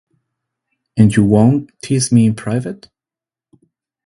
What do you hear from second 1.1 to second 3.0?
you won't tease me in private?